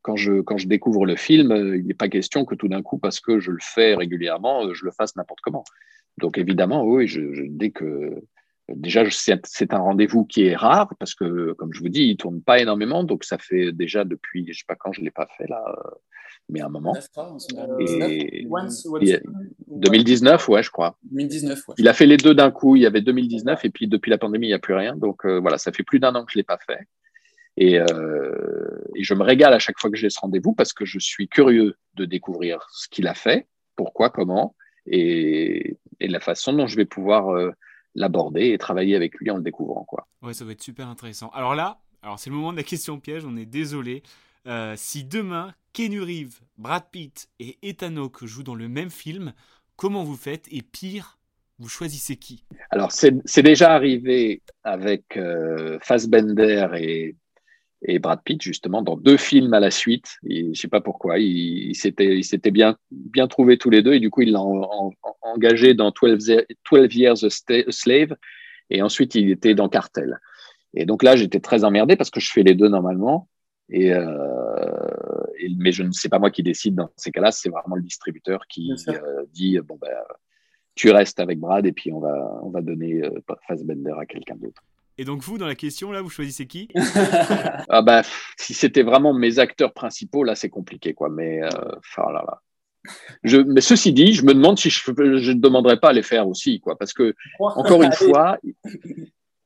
[0.07, 2.81] quand je, quand je découvre le film, euh, il n'est pas question que tout d'un
[2.81, 5.65] coup, parce que je le fais régulièrement, euh, je le fasse n'importe comment.
[6.19, 8.23] Donc évidemment, oui, je, dès que
[8.69, 12.41] déjà c'est un rendez-vous qui est rare parce que, comme je vous dis, il tourne
[12.41, 15.49] pas énormément, donc ça fait déjà depuis, je sais pas quand je l'ai pas fait
[15.49, 15.91] là, euh,
[16.51, 16.95] mais un moment.
[17.81, 18.47] Et,
[19.67, 20.97] 2019, ouais, je crois.
[21.11, 21.75] 2019, ouais.
[21.79, 22.77] Il a fait les deux d'un coup.
[22.77, 24.95] Il y avait 2019 et puis depuis la pandémie, il n'y a plus rien.
[24.95, 26.87] Donc voilà, ça fait plus d'un an que je l'ai pas fait.
[27.57, 30.85] Et, euh, et, je me régale à chaque fois que j'ai ce rendez-vous parce que
[30.85, 34.55] je suis curieux de découvrir ce qu'il a fait, pourquoi, comment,
[34.87, 37.53] et, et, la façon dont je vais pouvoir euh,
[37.95, 39.85] l'aborder et travailler avec lui en le découvrant.
[39.85, 40.07] Quoi.
[40.23, 41.31] Ouais, ça va être super intéressant.
[41.31, 44.03] Alors là, alors c'est le moment de la question piège, on est désolé.
[44.47, 49.33] Euh, si demain, Keanu Reeves, Brad Pitt et Ethan Hawke jouent dans le même film,
[49.77, 51.19] comment vous faites Et pire,
[51.59, 52.45] vous choisissez qui?
[52.71, 55.19] Alors, c'est déjà arrivé avec
[55.81, 57.17] Fassbender et,
[57.83, 60.19] et, Brad Pitt, justement, dans deux films à la suite.
[60.29, 61.19] je ne sais pas pourquoi.
[61.19, 64.43] Ils il s'étaient bien, bien trouvés tous les deux et du coup, il l'a
[65.23, 66.37] engagé dans 12,
[66.71, 67.31] 12 Years a
[67.71, 68.17] Slave
[68.71, 70.19] et ensuite, il était dans Cartel.
[70.75, 73.29] Et donc là, j'étais très emmerdé parce que je fais les deux normalement.
[73.69, 74.05] Et, euh,
[75.39, 77.83] et, mais je ne sais pas moi qui décide dans ces cas-là, c'est vraiment le
[77.83, 79.91] distributeur qui euh, dit bon ben
[80.77, 83.11] tu restes avec Brad et puis on va on va donner euh,
[83.49, 84.63] Fassbender à quelqu'un d'autre.
[84.99, 86.69] Et donc vous dans la question là, vous choisissez qui?
[87.69, 88.03] Ah bah
[88.37, 91.09] si c'était vraiment mes acteurs principaux là, c'est compliqué quoi.
[91.09, 91.51] Mais euh,
[91.99, 92.43] oh là là.
[93.25, 96.29] Je, mais ceci dit, je me demande si je ne demanderais pas à les faire
[96.29, 98.39] aussi quoi, parce que encore une fois,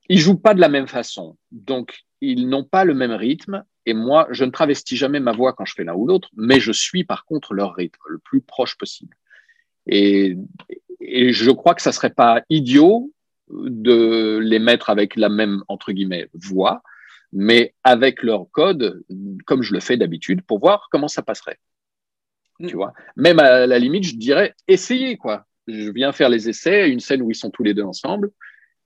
[0.09, 3.95] ils jouent pas de la même façon, donc ils n'ont pas le même rythme et
[3.95, 6.73] moi, je ne travestis jamais ma voix quand je fais l'un ou l'autre, mais je
[6.73, 9.17] suis par contre leur rythme le plus proche possible.
[9.87, 10.37] Et,
[11.01, 13.11] et je crois que ça serait pas idiot
[13.53, 16.83] de les mettre avec la même, entre guillemets, voix,
[17.33, 19.03] mais avec leur code,
[19.47, 21.59] comme je le fais d'habitude, pour voir comment ça passerait.
[22.59, 22.67] Mm.
[22.69, 22.93] Tu vois?
[23.17, 25.47] Même à la limite, je dirais, essayez, quoi.
[25.67, 28.31] Je viens faire les essais, une scène où ils sont tous les deux ensemble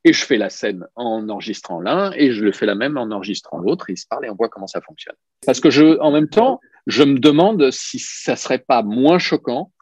[0.05, 3.11] et je fais la scène en enregistrant l'un et je le fais la même en
[3.11, 3.89] enregistrant l'autre.
[3.89, 5.17] Ils se parlent et on voit comment ça fonctionne.
[5.47, 9.73] Parce que je, en même temps, je me demande si ça serait pas moins choquant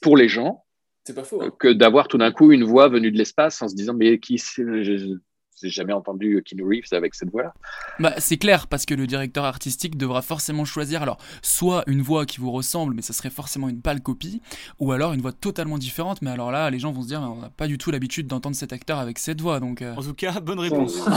[0.00, 0.61] pour les gens
[1.10, 1.50] pas faux, hein.
[1.58, 4.38] que d'avoir tout d'un coup une voix venue de l'espace en se disant mais qui
[5.60, 7.54] j'ai jamais entendu Keanu Reeves avec cette voix-là.
[7.98, 12.26] Bah, c'est clair, parce que le directeur artistique devra forcément choisir alors soit une voix
[12.26, 14.40] qui vous ressemble, mais ça serait forcément une pâle copie,
[14.78, 17.40] ou alors une voix totalement différente, mais alors là, les gens vont se dire, on
[17.40, 19.60] n'a pas du tout l'habitude d'entendre cet acteur avec cette voix.
[19.60, 19.94] Donc, euh.
[19.94, 20.98] En tout cas, bonne réponse.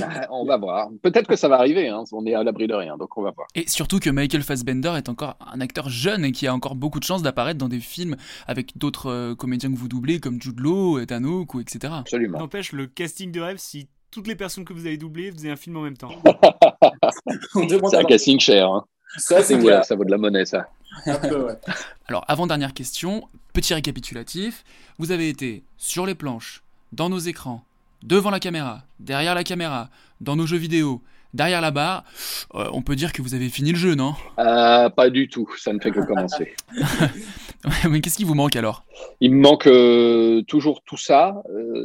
[0.00, 0.88] Bah, on va voir.
[1.02, 2.04] Peut-être que ça va arriver, hein.
[2.12, 3.46] on est à l'abri de rien, donc on va voir.
[3.54, 6.98] Et surtout que Michael Fassbender est encore un acteur jeune et qui a encore beaucoup
[6.98, 10.60] de chances d'apparaître dans des films avec d'autres euh, comédiens que vous doublez, comme Jude
[10.60, 11.92] Law, Ethan Hawke, etc.
[11.98, 12.38] Absolument.
[12.38, 15.56] N'empêche, le casting de rêve si toutes les personnes que vous avez doublées faisaient un
[15.56, 16.12] film en même temps.
[17.54, 18.68] c'est un casting cher.
[18.68, 18.84] Hein.
[19.16, 20.68] Ça, c'est Ça vaut de la monnaie, ça.
[22.08, 24.64] Alors, avant-dernière question, petit récapitulatif.
[24.98, 27.64] Vous avez été sur les planches, dans nos écrans,
[28.02, 29.88] devant la caméra, derrière la caméra,
[30.20, 32.04] dans nos jeux vidéo, derrière la barre,
[32.54, 34.14] euh, on peut dire que vous avez fini le jeu, non?
[34.38, 36.54] Euh, Pas du tout, ça ne fait que commencer.
[37.90, 38.84] Mais qu'est-ce qui vous manque alors?
[39.20, 41.42] Il me manque euh, toujours tout ça.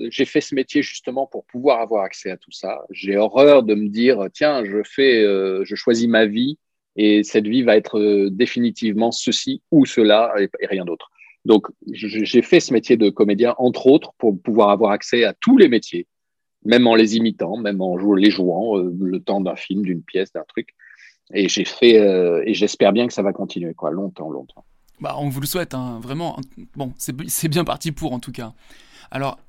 [0.09, 2.81] J'ai fait ce métier justement pour pouvoir avoir accès à tout ça.
[2.89, 6.57] J'ai horreur de me dire, tiens, je fais, je choisis ma vie
[6.95, 11.11] et cette vie va être définitivement ceci ou cela et, rien d'autre.
[11.45, 15.57] Donc, j'ai fait ce métier de comédien, entre autres, pour pouvoir avoir accès à tous
[15.57, 16.07] les métiers
[16.67, 20.31] même en les imitant, même en les jouant, euh, le temps d'un film, d'une pièce,
[20.33, 20.75] d'un truc.
[21.33, 24.65] Et j'ai fait, euh, et j'espère bien que ça va continuer, quoi, longtemps, longtemps.
[24.99, 26.39] Bah, on vous le souhaite, hein, vraiment.
[26.75, 28.53] Bon, c'est bien parti pour, en tout cas.
[29.11, 29.39] Alors,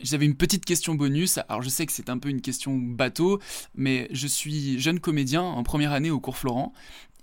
[0.00, 1.38] j'avais une petite question bonus.
[1.48, 3.40] Alors, je sais que c'est un peu une question bateau,
[3.74, 6.72] mais je suis jeune comédien en première année au cours Florent.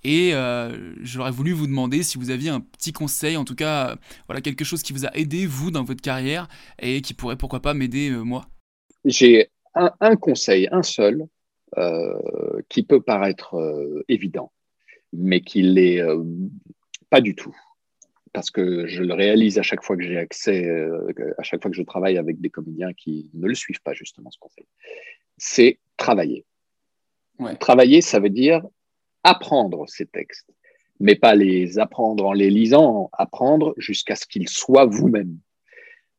[0.04, 3.98] Et euh, j'aurais voulu vous demander si vous aviez un petit conseil, en tout cas,
[4.28, 6.48] voilà, quelque chose qui vous a aidé, vous, dans votre carrière,
[6.80, 8.46] et qui pourrait, pourquoi pas, m'aider, moi
[9.06, 11.26] j'ai un, conseil, un seul,
[11.78, 14.52] euh, qui peut paraître euh, évident,
[15.14, 16.24] mais qui l'est euh,
[17.10, 17.56] pas du tout.
[18.36, 20.70] Parce que je le réalise à chaque fois que j'ai accès,
[21.38, 24.30] à chaque fois que je travaille avec des comédiens qui ne le suivent pas justement
[24.30, 24.68] ce conseil.
[25.38, 26.46] C'est travailler.
[27.60, 28.62] Travailler, ça veut dire
[29.24, 30.50] apprendre ces textes,
[31.00, 35.40] mais pas les apprendre en les lisant, apprendre jusqu'à ce qu'ils soient vous-même.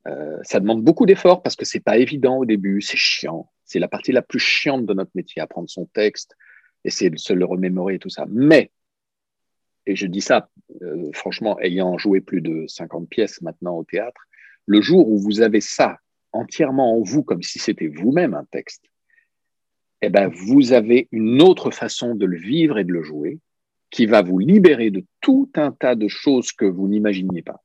[0.07, 3.51] Euh, ça demande beaucoup d'efforts parce que c'est pas évident au début, c'est chiant.
[3.65, 6.37] C'est la partie la plus chiante de notre métier, apprendre son texte,
[6.85, 8.25] essayer de se le remémorer et tout ça.
[8.29, 8.71] Mais,
[9.87, 10.49] et je dis ça
[10.83, 14.20] euh, franchement, ayant joué plus de 50 pièces maintenant au théâtre,
[14.66, 15.99] le jour où vous avez ça
[16.33, 18.85] entièrement en vous, comme si c'était vous-même un texte,
[20.03, 23.38] eh ben, vous avez une autre façon de le vivre et de le jouer
[23.90, 27.62] qui va vous libérer de tout un tas de choses que vous n'imaginiez pas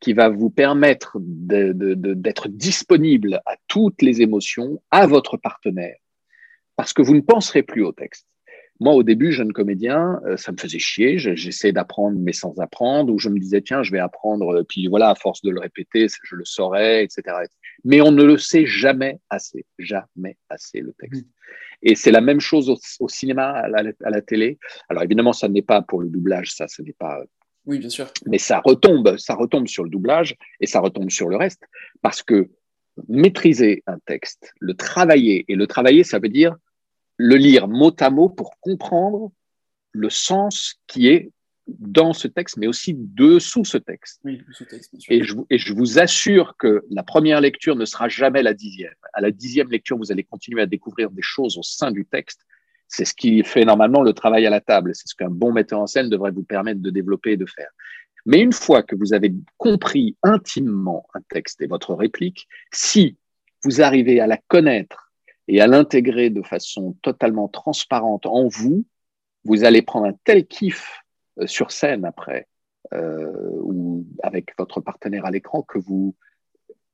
[0.00, 5.96] qui va vous permettre d'être disponible à toutes les émotions, à votre partenaire,
[6.76, 8.26] parce que vous ne penserez plus au texte.
[8.78, 11.18] Moi, au début, jeune comédien, euh, ça me faisait chier.
[11.18, 15.10] J'essayais d'apprendre, mais sans apprendre, ou je me disais, tiens, je vais apprendre, puis voilà,
[15.10, 17.36] à force de le répéter, je le saurais, etc.
[17.84, 21.24] mais on ne le sait jamais assez, jamais assez le texte.
[21.82, 24.58] Et c'est la même chose au, cinéma, à la, télé.
[24.88, 27.22] Alors évidemment, ça n'est pas pour le doublage, ça, ce n'est pas.
[27.64, 28.06] Oui, bien sûr.
[28.26, 31.62] Mais ça retombe, ça retombe sur le doublage et ça retombe sur le reste,
[32.02, 32.48] parce que
[33.08, 36.56] maîtriser un texte, le travailler, et le travailler, ça veut dire
[37.16, 39.32] le lire mot à mot pour comprendre
[39.92, 41.30] le sens qui est
[41.66, 44.20] dans ce texte, mais aussi dessous ce texte.
[44.24, 48.42] Oui, texte et, je, et, je, vous assure que la première lecture ne sera jamais
[48.42, 48.94] la dixième.
[49.12, 52.42] À la dixième lecture, vous allez continuer à découvrir des choses au sein du texte.
[52.86, 54.94] C'est ce qui fait normalement le travail à la table.
[54.94, 57.70] C'est ce qu'un bon metteur en scène devrait vous permettre de développer et de faire.
[58.26, 63.16] Mais une fois que vous avez compris intimement un texte et votre réplique, si
[63.64, 65.05] vous arrivez à la connaître
[65.48, 68.84] et à l'intégrer de façon totalement transparente en vous,
[69.44, 71.02] vous allez prendre un tel kiff
[71.38, 72.48] euh, sur scène après
[72.92, 73.32] euh,
[73.62, 76.14] ou avec votre partenaire à l'écran que vous,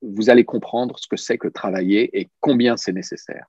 [0.03, 3.47] vous allez comprendre ce que c'est que travailler et combien c'est nécessaire.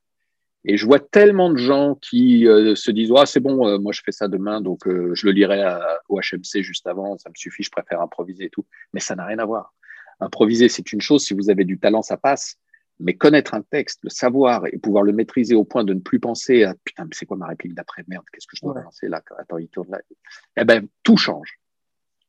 [0.65, 4.01] Et je vois tellement de gens qui euh, se disent ah, c'est bon, moi je
[4.05, 7.71] fais ça demain, donc je le lirai au HMC juste avant, ça me suffit, je
[7.71, 8.65] préfère improviser et tout.
[8.93, 9.73] Mais ça n'a rien à voir.
[10.21, 12.57] Improviser, c'est une chose, si vous avez du talent, ça passe.
[12.99, 16.19] Mais connaître un texte, le savoir et pouvoir le maîtriser au point de ne plus
[16.19, 19.07] penser à putain, mais c'est quoi ma réplique d'après Merde, qu'est-ce que je dois lancer
[19.07, 19.99] là Attends, il tourne là.
[20.57, 21.59] Eh ben, tout change.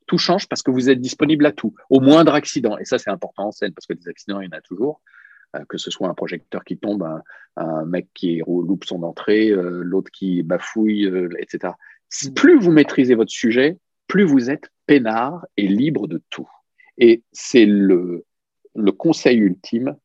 [0.07, 2.77] Tout change parce que vous êtes disponible à tout, au moindre accident.
[2.77, 5.01] Et ça, c'est important en scène parce que des accidents, il y en a toujours.
[5.55, 7.07] Euh, que ce soit un projecteur qui tombe,
[7.55, 11.73] un, mec qui loupe son entrée, euh, l'autre qui bafouille, euh, etc.
[12.23, 12.33] Mm.
[12.33, 16.49] Plus vous maîtrisez votre sujet, plus vous êtes peinard et libre de tout.
[16.97, 18.25] Et c'est le,
[18.75, 19.95] le conseil ultime,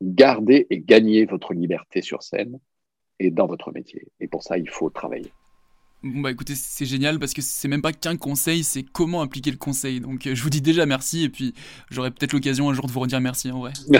[0.00, 2.58] gardez et gagnez votre liberté sur scène
[3.18, 4.08] et dans votre métier.
[4.20, 5.32] Et pour ça, il faut travailler.
[6.04, 9.50] Bon bah écoutez, c'est génial parce que c'est même pas qu'un conseil, c'est comment appliquer
[9.50, 10.00] le conseil.
[10.00, 11.54] Donc euh, je vous dis déjà merci et puis
[11.90, 13.72] j'aurai peut-être l'occasion un jour de vous redire merci en vrai.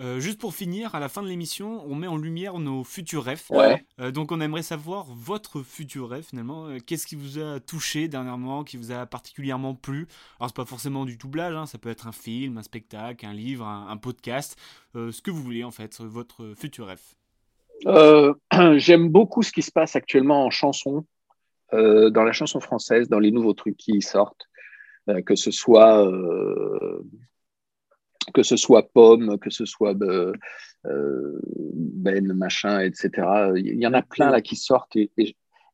[0.00, 3.22] Euh, juste pour finir, à la fin de l'émission, on met en lumière nos futurs
[3.22, 3.44] rêves.
[3.50, 3.86] Ouais.
[4.00, 6.66] Euh, donc on aimerait savoir votre futur rêve finalement.
[6.84, 10.08] Qu'est-ce qui vous a touché dernièrement, qui vous a particulièrement plu?
[10.40, 13.32] Alors c'est pas forcément du doublage, hein, ça peut être un film, un spectacle, un
[13.32, 14.56] livre, un, un podcast,
[14.94, 17.00] ce que vous voulez en fait, votre futur rêve.
[17.86, 18.34] Euh,
[18.76, 21.04] j'aime beaucoup ce qui se passe actuellement en chanson,
[21.72, 24.48] euh, dans la chanson française, dans les nouveaux trucs qui sortent,
[25.08, 26.10] euh, que ce soit
[28.34, 29.94] que ce soit Pomme, que ce soit
[30.84, 33.10] Ben machin, etc.
[33.56, 35.10] Il y en a plein là qui sortent et,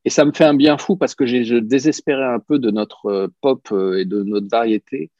[0.07, 3.71] ça me fait un bien fou parce que j'ai désespéré un peu de notre pop
[3.95, 5.11] et de notre variété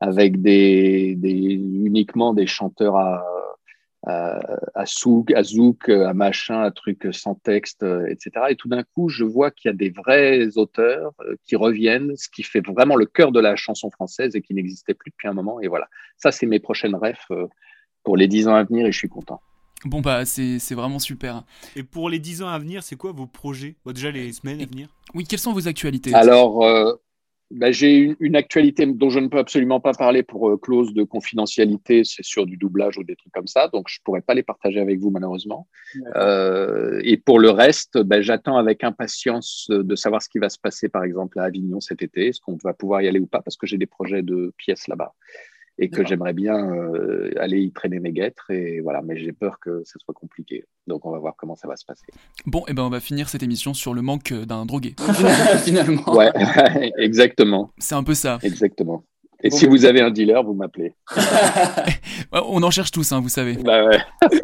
[0.00, 3.22] avec uniquement des chanteurs à
[4.04, 8.46] à, souk, à zouk, à machin, à truc sans texte, euh, etc.
[8.50, 12.16] Et tout d'un coup, je vois qu'il y a des vrais auteurs euh, qui reviennent,
[12.16, 15.28] ce qui fait vraiment le cœur de la chanson française et qui n'existait plus depuis
[15.28, 15.60] un moment.
[15.60, 17.46] Et voilà, ça, c'est mes prochaines rêves euh,
[18.02, 19.40] pour les dix ans à venir et je suis content.
[19.84, 21.42] Bon bah c'est vraiment super.
[21.74, 23.74] Et pour les dix ans à venir, c'est quoi vos projets?
[23.84, 24.88] Déjà les semaines à venir?
[25.12, 26.14] Oui, quelles sont vos actualités?
[26.14, 26.62] Alors,
[27.52, 31.02] bah, j'ai une, actualité dont je ne peux absolument pas parler pour euh, clause de
[31.02, 34.34] confidentialité, c'est sur du doublage ou des trucs comme ça, donc je ne pourrais pas
[34.34, 35.68] les partager avec vous malheureusement.
[36.16, 40.58] Euh, et pour le reste, bah, j'attends avec impatience de savoir ce qui va se
[40.58, 43.42] passer par exemple à Avignon cet été, est-ce qu'on va pouvoir y aller ou pas,
[43.42, 45.14] parce que j'ai des projets de pièces là-bas
[45.78, 48.50] et que j'aimerais bien euh, aller y traîner mes guêtres.
[48.50, 50.64] Et voilà, mais j'ai peur que ça soit compliqué.
[50.86, 52.06] Donc on va voir comment ça va se passer.
[52.46, 54.94] Bon, et eh ben on va finir cette émission sur le manque d'un drogué.
[55.64, 56.14] Finalement.
[56.14, 56.30] Ouais,
[56.98, 57.70] exactement.
[57.78, 58.38] C'est un peu ça.
[58.42, 59.04] Exactement.
[59.44, 60.94] Et si vous avez un dealer, vous m'appelez.
[62.32, 63.54] on en cherche tous, hein, vous savez.
[63.54, 63.98] Bah ouais.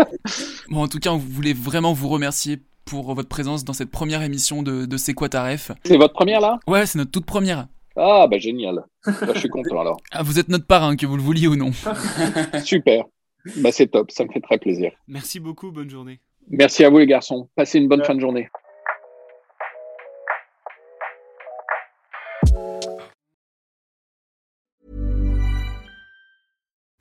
[0.71, 4.23] bon, en tout cas, on voulait vraiment vous remercier pour votre présence dans cette première
[4.23, 5.71] émission de, de C'est quoi ta ref?
[5.85, 6.59] C'est votre première là?
[6.67, 7.69] Ouais, c'est notre toute première.
[7.99, 8.85] Ah, bah génial.
[9.05, 10.01] Bah, je suis content alors.
[10.13, 11.73] Ah, vous êtes notre parrain, que vous le vouliez ou non.
[12.65, 13.05] Super.
[13.57, 14.93] Bah, c'est top, ça me fait très plaisir.
[15.07, 16.21] Merci beaucoup, bonne journée.
[16.51, 17.49] Merci à vous les garçons.
[17.57, 18.49] Passez une bonne fin de journée.